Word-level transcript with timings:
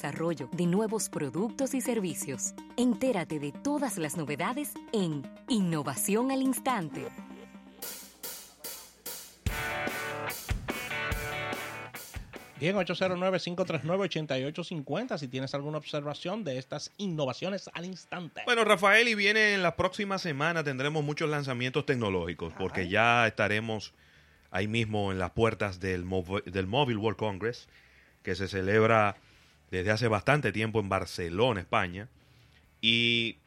desarrollo 0.00 0.48
de 0.52 0.64
nuevos 0.64 1.08
productos 1.08 1.74
y 1.74 1.80
servicios. 1.80 2.54
Entérate 2.76 3.40
de 3.40 3.50
todas 3.50 3.98
las 3.98 4.16
novedades 4.16 4.74
en 4.92 5.28
Innovación 5.48 6.30
al 6.30 6.40
Instante. 6.40 7.08
Bien, 12.60 12.76
809-539-8850 12.76 15.18
si 15.18 15.26
tienes 15.26 15.52
alguna 15.54 15.78
observación 15.78 16.44
de 16.44 16.58
estas 16.58 16.92
innovaciones 16.98 17.68
al 17.74 17.84
instante. 17.84 18.42
Bueno, 18.44 18.62
Rafael, 18.62 19.08
y 19.08 19.16
viene 19.16 19.54
en 19.54 19.64
las 19.64 19.74
próximas 19.74 20.22
semanas 20.22 20.62
tendremos 20.62 21.02
muchos 21.02 21.28
lanzamientos 21.28 21.86
tecnológicos 21.86 22.52
porque 22.56 22.88
ya 22.88 23.26
estaremos 23.26 23.94
ahí 24.52 24.68
mismo 24.68 25.10
en 25.10 25.18
las 25.18 25.32
puertas 25.32 25.80
del, 25.80 26.08
del 26.46 26.68
Mobile 26.68 27.00
World 27.00 27.18
Congress 27.18 27.66
que 28.22 28.36
se 28.36 28.46
celebra 28.46 29.16
desde 29.70 29.90
hace 29.90 30.08
bastante 30.08 30.52
tiempo 30.52 30.80
en 30.80 30.88
Barcelona, 30.88 31.60
España. 31.60 32.08
Y 32.80 33.38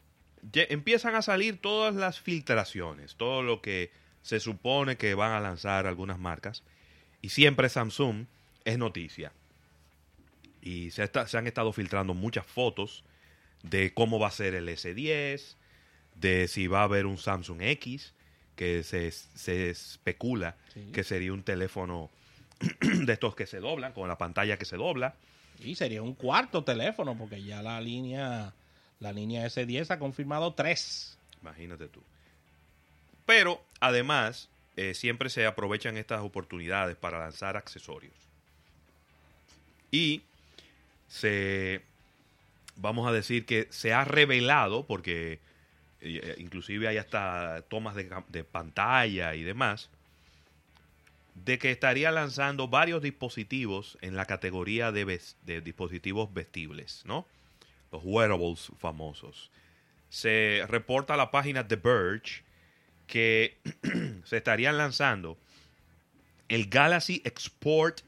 empiezan 0.53 1.15
a 1.15 1.21
salir 1.21 1.61
todas 1.61 1.95
las 1.95 2.19
filtraciones, 2.19 3.15
todo 3.15 3.43
lo 3.43 3.61
que 3.61 3.91
se 4.21 4.39
supone 4.39 4.97
que 4.97 5.15
van 5.15 5.31
a 5.31 5.39
lanzar 5.39 5.87
algunas 5.87 6.19
marcas. 6.19 6.63
Y 7.21 7.29
siempre 7.29 7.69
Samsung 7.69 8.25
es 8.65 8.77
noticia. 8.77 9.31
Y 10.61 10.91
se, 10.91 11.09
se, 11.27 11.37
han 11.37 11.47
estado 11.47 11.73
filtrando 11.73 12.13
muchas 12.13 12.45
fotos 12.45 13.03
de 13.63 13.93
cómo 13.93 14.19
va 14.19 14.27
a 14.27 14.31
ser 14.31 14.53
el 14.53 14.67
S10, 14.67 15.55
de 16.15 16.47
si 16.47 16.67
va 16.67 16.81
a 16.81 16.83
haber 16.83 17.05
un 17.05 17.17
Samsung 17.17 17.61
X, 17.61 18.13
que 18.55 18.83
se, 18.83 19.09
se 19.11 19.69
especula 19.69 20.55
que 20.93 21.03
sería 21.03 21.33
un 21.33 21.41
teléfono 21.43 22.11
de 22.81 23.13
estos 23.13 23.35
que 23.35 23.47
se 23.47 23.59
doblan, 23.59 23.93
con 23.93 24.07
la 24.07 24.17
pantalla 24.17 24.57
que 24.57 24.65
se 24.65 24.77
dobla. 24.77 25.15
Y 25.63 25.75
sería 25.75 26.01
un 26.01 26.13
cuarto 26.13 26.63
teléfono, 26.63 27.17
porque 27.17 27.43
ya 27.43 27.61
la 27.61 27.79
línea, 27.81 28.53
la 28.99 29.13
línea 29.13 29.45
S10 29.45 29.91
ha 29.91 29.99
confirmado 29.99 30.53
tres. 30.53 31.17
Imagínate 31.41 31.87
tú. 31.87 32.01
Pero 33.25 33.63
además, 33.79 34.49
eh, 34.75 34.93
siempre 34.93 35.29
se 35.29 35.45
aprovechan 35.45 35.97
estas 35.97 36.21
oportunidades 36.21 36.95
para 36.95 37.19
lanzar 37.19 37.57
accesorios. 37.57 38.13
Y 39.91 40.21
se, 41.07 41.81
vamos 42.77 43.07
a 43.07 43.11
decir 43.11 43.45
que 43.45 43.67
se 43.69 43.93
ha 43.93 44.05
revelado, 44.05 44.85
porque 44.85 45.39
eh, 45.99 46.35
inclusive 46.39 46.87
hay 46.87 46.97
hasta 46.97 47.63
tomas 47.69 47.95
de, 47.95 48.09
de, 48.29 48.43
pantalla 48.43 49.35
y 49.35 49.43
demás, 49.43 49.89
de 51.35 51.57
que 51.57 51.71
estaría 51.71 52.11
lanzando 52.11 52.67
varios 52.67 53.01
dispositivos 53.01 53.97
en 54.01 54.15
la 54.15 54.25
categoría 54.25 54.91
de, 54.91 55.19
de 55.45 55.61
dispositivos 55.61 56.33
vestibles, 56.33 57.03
¿no? 57.05 57.25
Los 57.91 58.01
wearables 58.03 58.71
famosos. 58.77 59.51
Se 60.09 60.65
reporta 60.67 61.13
a 61.13 61.17
la 61.17 61.31
página 61.31 61.67
The 61.67 61.77
Verge 61.77 62.43
que 63.07 63.57
se 64.23 64.37
estarían 64.37 64.77
lanzando 64.77 65.37
el 66.47 66.67
Galaxy 66.67 67.21
Export 67.23 68.01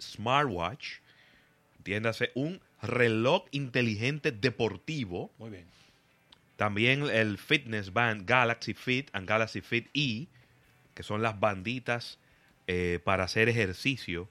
Smartwatch, 0.00 0.98
entiéndase, 1.78 2.32
un 2.34 2.60
reloj 2.80 3.44
inteligente 3.50 4.32
deportivo. 4.32 5.30
Muy 5.38 5.50
bien. 5.50 5.66
También 6.56 7.02
el 7.02 7.38
Fitness 7.38 7.92
Band 7.92 8.26
Galaxy 8.26 8.74
Fit 8.74 9.10
and 9.12 9.28
Galaxy 9.28 9.60
Fit 9.60 9.88
E, 9.94 10.26
que 10.94 11.02
son 11.02 11.22
las 11.22 11.38
banditas 11.38 12.18
eh, 12.74 13.00
para 13.00 13.24
hacer 13.24 13.50
ejercicio 13.50 14.30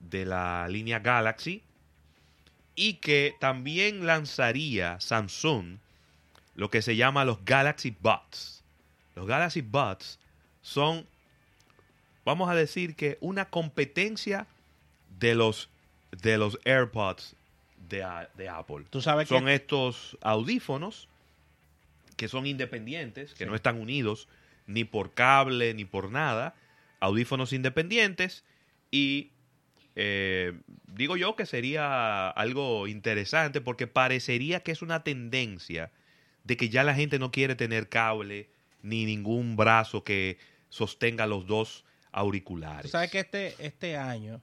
de 0.00 0.24
la 0.24 0.66
línea 0.68 1.00
Galaxy. 1.00 1.62
Y 2.74 2.94
que 2.94 3.34
también 3.40 4.06
lanzaría 4.06 4.98
Samsung 5.00 5.76
lo 6.54 6.70
que 6.70 6.80
se 6.80 6.96
llama 6.96 7.26
los 7.26 7.44
Galaxy 7.44 7.94
Buds. 8.00 8.64
Los 9.14 9.26
Galaxy 9.26 9.60
Buds 9.60 10.18
son, 10.62 11.06
vamos 12.24 12.48
a 12.48 12.54
decir 12.54 12.96
que 12.96 13.18
una 13.20 13.50
competencia 13.50 14.46
de 15.20 15.34
los 15.34 15.68
de 16.22 16.38
los 16.38 16.58
AirPods 16.64 17.36
de, 17.90 18.06
de 18.34 18.48
Apple. 18.48 18.86
¿Tú 18.88 19.02
sabes 19.02 19.28
son 19.28 19.50
estos 19.50 20.16
audífonos 20.22 21.06
que 22.16 22.28
son 22.28 22.46
independientes, 22.46 23.34
que 23.34 23.44
no 23.44 23.54
están 23.54 23.78
unidos 23.78 24.26
ni 24.66 24.84
por 24.84 25.12
cable 25.12 25.74
ni 25.74 25.84
por 25.84 26.10
nada, 26.10 26.54
audífonos 27.04 27.52
independientes 27.52 28.44
y 28.90 29.32
eh, 29.96 30.58
digo 30.86 31.16
yo 31.16 31.36
que 31.36 31.46
sería 31.46 32.28
algo 32.30 32.88
interesante 32.88 33.60
porque 33.60 33.86
parecería 33.86 34.60
que 34.60 34.72
es 34.72 34.82
una 34.82 35.04
tendencia 35.04 35.92
de 36.42 36.56
que 36.56 36.68
ya 36.68 36.84
la 36.84 36.94
gente 36.94 37.18
no 37.18 37.30
quiere 37.30 37.54
tener 37.54 37.88
cable 37.88 38.50
ni 38.82 39.04
ningún 39.04 39.56
brazo 39.56 40.04
que 40.04 40.38
sostenga 40.68 41.26
los 41.26 41.46
dos 41.46 41.84
auriculares. 42.12 42.82
¿Tú 42.82 42.88
sabes 42.88 43.10
que 43.10 43.20
este, 43.20 43.54
este 43.58 43.96
año 43.96 44.42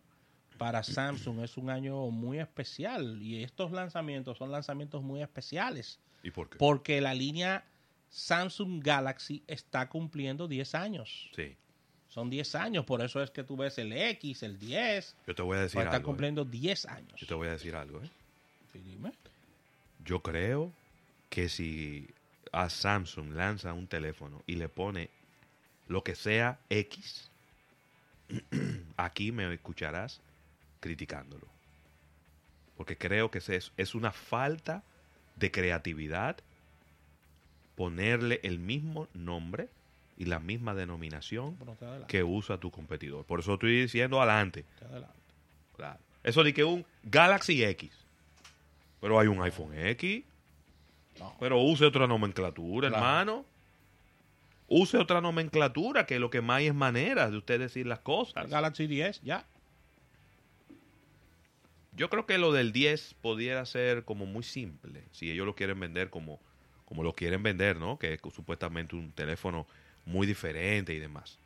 para 0.58 0.84
Samsung 0.84 1.40
es 1.40 1.58
un 1.58 1.72
año 1.72 2.12
muy 2.12 2.40
especial 2.40 3.20
y 3.22 3.44
estos 3.44 3.72
lanzamientos 3.72 4.38
son 4.38 4.52
lanzamientos 4.52 5.02
muy 5.02 5.24
especiales. 5.24 6.00
¿Y 6.22 6.30
por 6.30 6.50
qué? 6.50 6.60
Porque 6.60 7.02
la 7.02 7.16
línea 7.16 7.66
Samsung 8.10 8.84
Galaxy 8.84 9.44
está 9.48 9.90
cumpliendo 9.90 10.48
10 10.48 10.76
años. 10.76 11.32
Sí. 11.36 11.56
Son 12.12 12.30
10 12.30 12.56
años, 12.56 12.86
por 12.86 13.02
eso 13.02 13.24
es 13.24 13.32
que 13.32 13.46
tú 13.46 13.56
ves 13.56 13.78
el 13.78 13.94
X, 13.94 14.44
el 14.44 14.60
10. 14.60 15.16
Yo 15.28 15.34
te 15.34 15.42
voy 15.42 15.58
a 15.58 15.62
decir 15.62 15.76
pues 15.76 15.86
algo. 15.86 15.96
Está 15.96 16.06
cumpliendo 16.06 16.44
10 16.44 16.86
años. 16.88 17.14
Yo 17.18 17.26
te 17.26 17.34
voy 17.34 17.48
a 17.48 17.52
decir 17.52 17.74
algo, 17.74 18.02
¿eh? 18.02 18.10
Sí, 18.74 18.80
dime. 18.80 19.14
Yo 20.04 20.22
creo 20.22 20.74
que 21.30 21.48
si 21.48 22.10
a 22.52 22.70
Samsung 22.70 23.32
lanza 23.34 23.72
un 23.72 23.88
teléfono 23.88 24.44
y 24.46 24.56
le 24.56 24.68
pone 24.68 25.10
lo 25.88 26.04
que 26.04 26.16
sea 26.16 26.60
X, 26.70 27.30
aquí 28.98 29.32
me 29.32 29.54
escucharás 29.54 30.20
criticándolo. 30.82 31.48
Porque 32.76 32.98
creo 32.98 33.32
que 33.32 33.38
es, 33.38 33.72
es 33.78 33.96
una 33.96 34.12
falta 34.12 34.84
de 35.38 35.50
creatividad 35.50 36.36
ponerle 37.78 38.42
el 38.44 38.60
mismo 38.60 39.08
nombre 39.14 39.70
y 40.22 40.26
la 40.26 40.38
misma 40.40 40.76
denominación 40.76 41.58
que 42.08 42.24
usa 42.24 42.60
tu 42.60 42.70
competidor. 42.70 43.26
Por 43.26 43.40
eso 43.40 43.56
estoy 43.56 43.82
diciendo 43.82 44.22
adelante. 44.22 44.66
Claro. 45.76 45.98
Eso 46.24 46.44
de 46.44 46.54
que 46.54 46.64
un 46.64 46.86
Galaxy 47.02 47.64
X. 47.64 47.90
Pero 49.00 49.20
hay 49.20 49.26
un 49.28 49.42
iPhone 49.42 49.74
X. 49.76 50.24
No. 51.20 51.36
Pero 51.40 51.60
use 51.60 51.86
otra 51.86 52.06
nomenclatura, 52.06 52.90
Claro. 52.90 53.04
hermano. 53.04 53.46
Use 54.68 54.96
otra 54.96 55.22
nomenclatura, 55.22 56.06
que 56.06 56.20
lo 56.20 56.30
que 56.30 56.42
más 56.42 56.60
hay 56.60 56.68
es 56.68 56.76
maneras 56.76 57.32
de 57.32 57.38
usted 57.38 57.60
decir 57.60 57.88
las 57.88 58.00
cosas. 58.00 58.46
El 58.46 58.52
Galaxy 58.52 58.86
10, 58.86 59.22
ya. 59.24 59.44
Yo 61.94 62.12
creo 62.12 62.28
que 62.28 62.38
lo 62.38 62.52
del 62.52 62.72
10 62.72 63.16
pudiera 63.24 63.66
ser 63.66 64.06
como 64.06 64.28
muy 64.28 64.44
simple, 64.44 65.04
si 65.12 65.32
ellos 65.32 65.48
lo 65.48 65.56
quieren 65.56 65.80
vender 65.80 66.12
como, 66.12 66.40
como 66.86 67.02
lo 67.02 67.14
quieren 67.14 67.42
vender, 67.42 67.78
¿no? 67.78 67.98
Que 67.98 68.14
es 68.14 68.22
supuestamente 68.36 68.96
un 68.96 69.12
teléfono 69.14 69.66
muy 70.06 70.28
diferente 70.28 70.94
y 70.94 71.00
demás. 71.00 71.38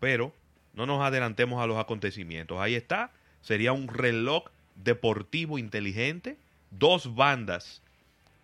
Pero 0.00 0.32
no 0.74 0.86
nos 0.86 1.02
adelantemos 1.02 1.62
a 1.62 1.66
los 1.66 1.78
acontecimientos. 1.78 2.58
Ahí 2.60 2.74
está, 2.74 3.10
sería 3.40 3.72
un 3.72 3.88
reloj 3.88 4.44
deportivo 4.76 5.58
inteligente, 5.58 6.36
dos 6.70 7.14
bandas 7.14 7.82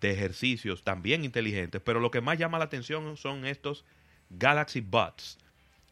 de 0.00 0.10
ejercicios 0.10 0.82
también 0.82 1.25
inteligentes, 1.25 1.81
pero 1.84 2.00
lo 2.00 2.10
que 2.10 2.21
más 2.21 2.38
llama 2.38 2.59
la 2.59 2.65
atención 2.65 3.16
son 3.16 3.47
estos 3.47 3.84
Galaxy 4.31 4.81
Buds, 4.81 5.38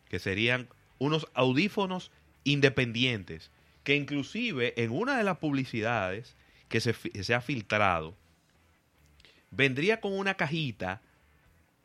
que 0.09 0.19
serían 0.19 0.69
unos 0.99 1.29
audífonos 1.35 2.11
independientes, 2.45 3.51
que 3.85 3.95
inclusive 3.95 4.75
en 4.83 4.91
una 4.91 5.17
de 5.17 5.25
las 5.25 5.39
publicidades 5.39 6.35
que 6.69 6.81
se, 6.81 6.95
se 6.95 7.35
ha 7.35 7.41
filtrado, 7.41 8.17
vendría 9.51 10.01
con 10.01 10.13
una 10.13 10.35
cajita 10.35 11.03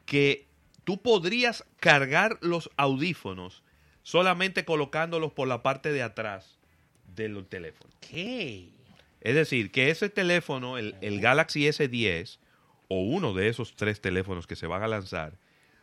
que 0.05 0.45
tú 0.85 1.01
podrías 1.01 1.65
cargar 1.79 2.37
los 2.41 2.69
audífonos 2.77 3.63
solamente 4.03 4.63
colocándolos 4.63 5.33
por 5.33 5.47
la 5.47 5.61
parte 5.63 5.91
de 5.91 6.03
atrás 6.03 6.57
del 7.15 7.45
teléfono. 7.45 7.91
¿Qué? 7.99 8.69
Es 9.21 9.35
decir, 9.35 9.71
que 9.71 9.89
ese 9.89 10.09
teléfono, 10.09 10.77
el, 10.77 10.95
el 11.01 11.19
Galaxy 11.19 11.63
S10, 11.63 12.37
o 12.87 13.01
uno 13.01 13.33
de 13.33 13.49
esos 13.49 13.75
tres 13.75 13.99
teléfonos 13.99 14.47
que 14.47 14.55
se 14.55 14.67
van 14.67 14.83
a 14.83 14.87
lanzar, 14.87 15.33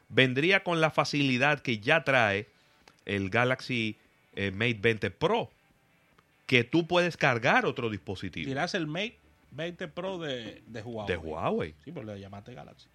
vendría 0.08 0.62
con 0.62 0.80
la 0.80 0.90
facilidad 0.90 1.60
que 1.60 1.78
ya 1.78 2.04
trae 2.04 2.46
el 3.04 3.30
Galaxy 3.30 3.96
eh, 4.36 4.52
Mate 4.52 4.78
20 4.80 5.10
Pro, 5.10 5.50
que 6.46 6.64
tú 6.64 6.86
puedes 6.86 7.16
cargar 7.16 7.66
otro 7.66 7.90
dispositivo 7.90 8.46
Dirás 8.46 8.74
el 8.74 8.86
Mate 8.86 9.18
20 9.50 9.88
Pro 9.88 10.18
de, 10.18 10.62
de 10.66 10.82
Huawei. 10.82 11.08
de 11.08 11.16
Huawei. 11.16 11.74
Sí, 11.84 11.92
pero 11.92 12.06
le 12.06 12.20
llamaste 12.20 12.54
Galaxy. 12.54 12.86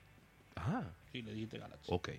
Ah, 0.55 0.83
Sí, 1.17 1.23
le 1.23 1.33
dijiste 1.33 1.57
Galaxy. 1.57 1.85
ok. 1.87 2.09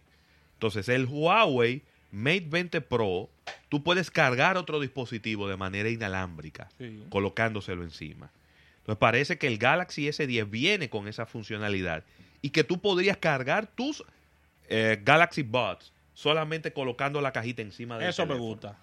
Entonces, 0.54 0.88
el 0.88 1.06
Huawei 1.06 1.82
Mate 2.10 2.46
20 2.48 2.80
Pro, 2.80 3.28
tú 3.68 3.82
puedes 3.82 4.10
cargar 4.10 4.56
otro 4.56 4.80
dispositivo 4.80 5.46
de 5.48 5.56
manera 5.56 5.88
inalámbrica, 5.90 6.68
Sí. 6.78 7.04
colocándoselo 7.10 7.82
encima. 7.82 8.30
Entonces 8.78 8.98
parece 8.98 9.36
que 9.38 9.46
el 9.46 9.58
Galaxy 9.58 10.08
S10 10.08 10.48
viene 10.48 10.88
con 10.88 11.06
esa 11.06 11.26
funcionalidad 11.26 12.02
y 12.40 12.50
que 12.50 12.64
tú 12.64 12.80
podrías 12.80 13.18
cargar 13.18 13.66
tus 13.66 14.02
eh, 14.70 14.98
Galaxy 15.04 15.42
Buds 15.42 15.92
solamente 16.14 16.72
colocando 16.72 17.20
la 17.20 17.32
cajita 17.32 17.62
encima 17.62 17.98
de 17.98 18.08
Eso 18.08 18.24
me 18.26 18.34
gusta. 18.36 18.76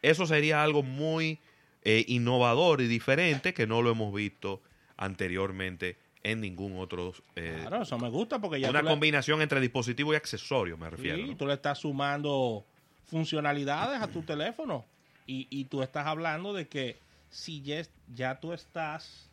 Eso 0.00 0.26
sería 0.26 0.62
algo 0.62 0.82
muy 0.82 1.38
eh, 1.84 2.04
innovador 2.08 2.80
y 2.80 2.86
diferente 2.88 3.52
que 3.54 3.66
no 3.66 3.82
lo 3.82 3.90
hemos 3.90 4.14
visto 4.14 4.62
anteriormente 4.96 5.96
en 6.22 6.40
ningún 6.40 6.78
otro. 6.78 7.12
eh, 7.36 7.58
claro, 7.60 7.82
eso 7.82 7.98
me 7.98 8.08
gusta 8.08 8.40
porque 8.40 8.60
ya. 8.60 8.70
Una 8.70 8.82
combinación 8.82 9.42
entre 9.42 9.60
dispositivo 9.60 10.12
y 10.12 10.16
accesorio, 10.16 10.76
me 10.76 10.90
refiero. 10.90 11.16
Sí, 11.16 11.34
tú 11.34 11.46
le 11.46 11.54
estás 11.54 11.78
sumando 11.78 12.64
funcionalidades 13.06 14.00
a 14.00 14.08
tu 14.08 14.22
teléfono 14.22 14.84
y, 15.26 15.46
y 15.50 15.64
tú 15.64 15.82
estás 15.82 16.06
hablando 16.06 16.52
de 16.52 16.68
que 16.68 16.98
si 17.30 17.62
ya, 17.62 17.82
ya 18.14 18.40
tú 18.40 18.52
estás 18.52 19.30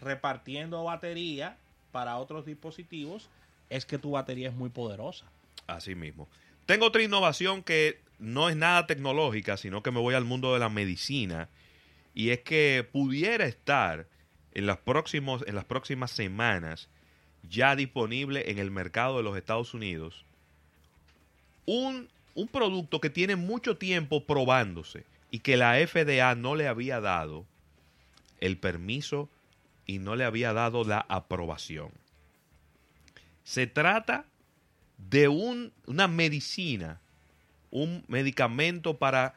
repartiendo 0.00 0.84
batería 0.84 1.56
para 1.92 2.16
otros 2.18 2.44
dispositivos, 2.44 3.28
es 3.70 3.86
que 3.86 3.98
tu 3.98 4.12
batería 4.12 4.48
es 4.48 4.54
muy 4.54 4.68
poderosa. 4.68 5.26
Así 5.66 5.94
mismo. 5.94 6.28
Tengo 6.66 6.86
otra 6.86 7.02
innovación 7.02 7.62
que 7.62 8.00
no 8.18 8.48
es 8.48 8.56
nada 8.56 8.86
tecnológica, 8.86 9.56
sino 9.56 9.82
que 9.82 9.90
me 9.90 10.00
voy 10.00 10.14
al 10.14 10.24
mundo 10.24 10.52
de 10.52 10.58
la 10.58 10.68
medicina. 10.68 11.48
Y 12.14 12.30
es 12.30 12.40
que 12.40 12.86
pudiera 12.90 13.46
estar 13.46 14.06
en 14.56 14.64
las, 14.64 14.78
próximos, 14.78 15.44
en 15.46 15.54
las 15.54 15.66
próximas 15.66 16.10
semanas 16.10 16.88
ya 17.46 17.76
disponible 17.76 18.50
en 18.50 18.58
el 18.58 18.70
mercado 18.70 19.18
de 19.18 19.22
los 19.22 19.36
Estados 19.36 19.74
Unidos 19.74 20.24
un, 21.66 22.08
un 22.34 22.48
producto 22.48 22.98
que 22.98 23.10
tiene 23.10 23.36
mucho 23.36 23.76
tiempo 23.76 24.24
probándose 24.24 25.04
y 25.30 25.40
que 25.40 25.58
la 25.58 25.74
FDA 25.86 26.34
no 26.36 26.56
le 26.56 26.68
había 26.68 27.02
dado 27.02 27.44
el 28.40 28.56
permiso 28.56 29.28
y 29.84 29.98
no 29.98 30.16
le 30.16 30.24
había 30.24 30.54
dado 30.54 30.84
la 30.84 31.04
aprobación. 31.06 31.90
Se 33.44 33.66
trata 33.66 34.24
de 34.96 35.28
un, 35.28 35.70
una 35.84 36.08
medicina, 36.08 36.98
un 37.70 38.04
medicamento 38.08 38.96
para 38.96 39.34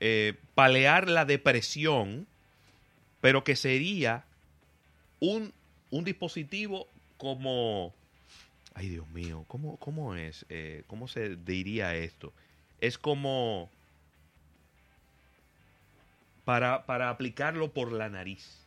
eh, 0.00 0.34
palear 0.54 1.08
la 1.08 1.24
depresión, 1.24 2.26
pero 3.22 3.42
que 3.42 3.56
sería 3.56 4.26
un, 5.20 5.52
un 5.90 6.04
dispositivo 6.04 6.88
como... 7.18 7.94
Ay, 8.74 8.88
Dios 8.88 9.08
mío, 9.10 9.44
¿cómo, 9.48 9.76
cómo 9.76 10.14
es? 10.14 10.46
Eh, 10.48 10.82
¿Cómo 10.88 11.06
se 11.06 11.36
diría 11.36 11.94
esto? 11.94 12.32
Es 12.80 12.98
como 12.98 13.70
para, 16.44 16.84
para 16.84 17.08
aplicarlo 17.10 17.72
por 17.72 17.92
la 17.92 18.08
nariz. 18.08 18.58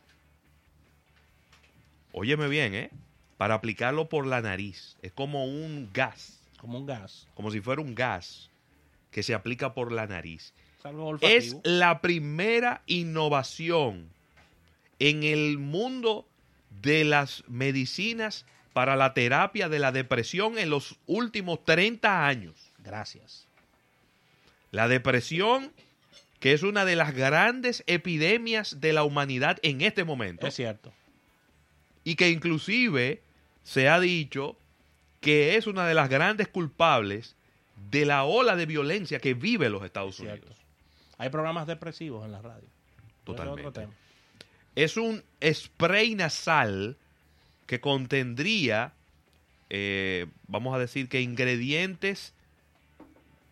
Óyeme 2.12 2.48
bien, 2.48 2.74
¿eh? 2.74 2.90
Para 3.36 3.54
aplicarlo 3.54 4.08
por 4.08 4.26
la 4.26 4.40
nariz. 4.40 4.96
Es 5.02 5.12
como 5.12 5.44
un 5.44 5.90
gas. 5.92 6.40
Como 6.58 6.78
un 6.78 6.86
gas. 6.86 7.28
Como 7.34 7.50
si 7.50 7.60
fuera 7.60 7.82
un 7.82 7.94
gas 7.94 8.50
que 9.10 9.22
se 9.22 9.34
aplica 9.34 9.74
por 9.74 9.92
la 9.92 10.06
nariz. 10.06 10.52
Es 11.20 11.56
la 11.64 12.00
primera 12.00 12.82
innovación 12.86 14.08
en 14.98 15.22
el 15.22 15.58
mundo 15.58 16.26
de 16.82 17.04
las 17.04 17.44
medicinas 17.48 18.44
para 18.72 18.96
la 18.96 19.14
terapia 19.14 19.68
de 19.68 19.78
la 19.78 19.92
depresión 19.92 20.58
en 20.58 20.70
los 20.70 20.96
últimos 21.06 21.64
30 21.64 22.26
años. 22.26 22.54
Gracias. 22.78 23.46
La 24.70 24.88
depresión 24.88 25.72
que 26.40 26.52
es 26.52 26.62
una 26.62 26.84
de 26.84 26.96
las 26.96 27.14
grandes 27.14 27.82
epidemias 27.86 28.80
de 28.80 28.92
la 28.92 29.02
humanidad 29.02 29.58
en 29.62 29.80
este 29.80 30.04
momento. 30.04 30.46
Es 30.46 30.54
cierto. 30.54 30.92
Y 32.04 32.14
que 32.14 32.30
inclusive 32.30 33.22
se 33.64 33.88
ha 33.88 33.98
dicho 33.98 34.56
que 35.20 35.56
es 35.56 35.66
una 35.66 35.86
de 35.86 35.94
las 35.94 36.08
grandes 36.08 36.48
culpables 36.48 37.34
de 37.90 38.06
la 38.06 38.24
ola 38.24 38.56
de 38.56 38.66
violencia 38.66 39.18
que 39.18 39.34
vive 39.34 39.68
los 39.68 39.84
Estados 39.84 40.20
Unidos. 40.20 40.56
Hay 41.18 41.30
programas 41.30 41.66
depresivos 41.66 42.24
en 42.24 42.32
la 42.32 42.40
radio. 42.40 42.68
Totalmente. 43.24 43.88
Es, 44.78 44.96
un 44.96 45.24
spray 45.42 46.14
nasal 46.14 46.96
que 47.66 47.80
contendría, 47.80 48.92
eh, 49.70 50.26
vamos 50.46 50.72
a 50.72 50.78
decir 50.78 51.08
que 51.08 51.20
ingredientes 51.20 52.32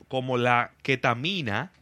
como 0.08 0.38
la 0.38 0.70
ketamina, 0.82 1.73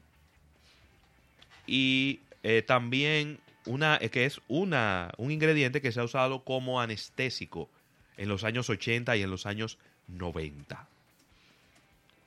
y 1.67 2.21
eh, 2.43 2.63
también 2.63 3.39
una, 3.67 3.99
eh, 4.01 4.09
que 4.09 4.25
es 4.25 4.41
una, 4.49 5.13
un 5.19 5.31
ingrediente 5.31 5.81
que 5.81 5.93
se 5.93 6.01
ha 6.01 6.05
usado 6.05 6.43
como 6.43 6.81
anestésico 6.81 7.69
en 8.17 8.29
los 8.29 8.45
años 8.45 8.71
80 8.71 9.15
y 9.17 9.23
en 9.23 9.31
los 9.31 9.45
años 9.45 9.79
90. 10.09 10.89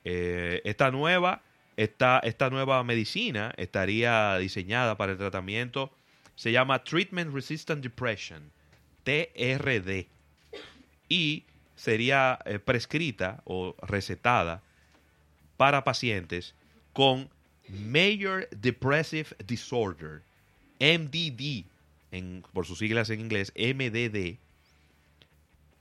Eh, 0.04 0.62
esta, 0.64 0.92
nueva, 0.92 1.42
esta, 1.76 2.20
esta 2.20 2.48
nueva 2.50 2.82
medicina 2.84 3.52
estaría 3.56 4.38
diseñada 4.38 4.96
para 4.96 5.12
el 5.12 5.18
tratamiento, 5.18 5.92
se 6.38 6.52
llama 6.52 6.84
Treatment 6.84 7.34
Resistant 7.34 7.82
Depression, 7.82 8.52
TRD, 9.02 10.06
y 11.08 11.42
sería 11.74 12.38
prescrita 12.64 13.42
o 13.44 13.74
recetada 13.82 14.62
para 15.56 15.82
pacientes 15.82 16.54
con 16.92 17.28
Major 17.68 18.48
Depressive 18.50 19.30
Disorder, 19.44 20.22
MDD, 20.78 21.64
en, 22.12 22.44
por 22.52 22.66
sus 22.66 22.78
siglas 22.78 23.10
en 23.10 23.18
inglés, 23.18 23.52
MDD, 23.56 24.38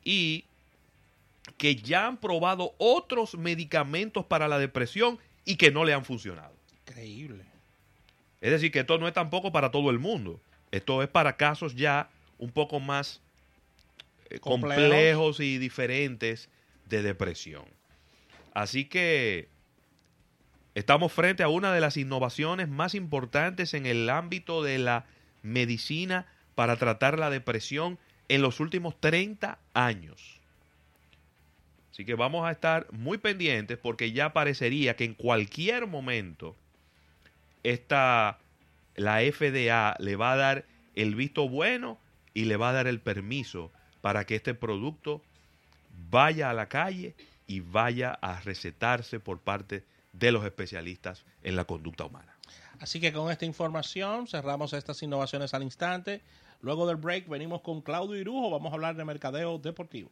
y 0.04 0.44
que 1.58 1.76
ya 1.76 2.08
han 2.08 2.18
probado 2.18 2.74
otros 2.80 3.38
medicamentos 3.38 4.26
para 4.26 4.48
la 4.48 4.58
depresión 4.58 5.20
y 5.46 5.58
que 5.58 5.70
no 5.70 5.86
le 5.86 5.94
han 5.94 6.04
funcionado. 6.04 6.56
Increíble. 6.88 7.44
Es 8.42 8.50
decir, 8.50 8.72
que 8.72 8.80
esto 8.80 8.98
no 8.98 9.08
es 9.08 9.14
tampoco 9.14 9.52
para 9.52 9.70
todo 9.70 9.92
el 9.92 10.00
mundo. 10.00 10.42
Esto 10.72 11.02
es 11.04 11.10
para 11.10 11.38
casos 11.38 11.76
ya 11.76 12.10
un 12.38 12.52
poco 12.52 12.80
más 12.80 13.22
eh, 14.30 14.40
complejos 14.40 15.40
y 15.40 15.58
diferentes 15.58 16.50
de 16.86 17.02
depresión. 17.02 17.66
Así 18.54 18.86
que 18.86 19.50
Estamos 20.78 21.12
frente 21.12 21.42
a 21.42 21.48
una 21.48 21.74
de 21.74 21.82
las 21.82 21.98
innovaciones 21.98 22.70
más 22.70 22.94
importantes 22.94 23.74
en 23.74 23.88
el 23.88 24.12
ámbito 24.12 24.62
de 24.62 24.78
la 24.78 25.06
medicina 25.42 26.28
para 26.54 26.76
tratar 26.76 27.18
la 27.18 27.32
depresión 27.32 27.98
en 28.30 28.44
los 28.44 28.60
últimos 28.60 28.96
30 29.02 29.58
años. 29.74 30.40
Así 31.90 32.06
que 32.06 32.14
vamos 32.14 32.48
a 32.48 32.52
estar 32.52 32.86
muy 32.92 33.18
pendientes 33.18 33.80
porque 33.80 34.12
ya 34.12 34.34
parecería 34.34 34.96
que 34.96 35.06
en 35.06 35.16
cualquier 35.16 35.88
momento 35.88 36.56
esta, 37.64 38.38
la 38.98 39.20
FDA 39.20 39.96
le 40.00 40.16
va 40.18 40.34
a 40.34 40.36
dar 40.36 40.66
el 40.96 41.16
visto 41.16 41.48
bueno 41.48 41.98
y 42.34 42.46
le 42.46 42.58
va 42.58 42.72
a 42.72 42.74
dar 42.74 42.88
el 42.88 43.00
permiso 43.00 43.72
para 44.02 44.26
que 44.26 44.36
este 44.36 44.54
producto 44.54 45.22
vaya 46.10 46.50
a 46.50 46.54
la 46.54 46.68
calle 46.68 47.16
y 47.46 47.62
vaya 47.62 48.12
a 48.12 48.42
recetarse 48.42 49.20
por 49.20 49.40
parte 49.40 49.86
de 50.12 50.32
los 50.32 50.44
especialistas 50.44 51.24
en 51.44 51.56
la 51.56 51.64
conducta 51.64 52.06
humana. 52.06 52.36
Así 52.80 53.00
que 53.00 53.14
con 53.14 53.32
esta 53.32 53.46
información 53.46 54.28
cerramos 54.28 54.74
estas 54.74 55.02
innovaciones 55.04 55.54
al 55.54 55.64
instante. 55.64 56.22
Luego 56.62 56.88
del 56.88 56.98
break 56.98 57.28
venimos 57.28 57.62
con 57.62 57.82
Claudio 57.82 58.20
Irujo, 58.20 58.50
vamos 58.50 58.72
a 58.72 58.76
hablar 58.76 58.96
de 58.96 59.06
mercadeo 59.06 59.58
deportivo. 59.60 60.12